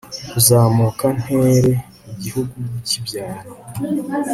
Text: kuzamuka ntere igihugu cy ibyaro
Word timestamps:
kuzamuka 0.31 1.05
ntere 1.21 1.71
igihugu 2.11 2.55
cy 2.87 2.93
ibyaro 2.99 3.51